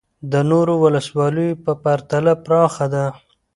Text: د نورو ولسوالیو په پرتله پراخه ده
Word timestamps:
د 0.31 0.33
نورو 0.49 0.73
ولسوالیو 0.83 1.59
په 1.63 1.71
پرتله 1.83 2.33
پراخه 2.45 2.85
ده 2.93 3.05